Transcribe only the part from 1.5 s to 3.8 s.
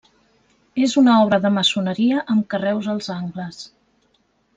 maçoneria amb carreus als angles.